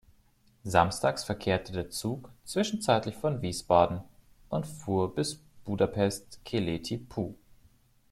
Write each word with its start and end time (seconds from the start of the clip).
Samstags 0.63 1.23
verkehrte 1.23 1.73
der 1.73 1.91
Zug 1.91 2.31
zwischenzeitlich 2.43 3.15
von 3.17 3.43
Wiesbaden 3.43 4.01
und 4.49 4.65
fuhr 4.65 5.13
bis 5.13 5.35
Budapest 5.63 6.43
Keleti 6.43 6.97
pu. 6.97 7.35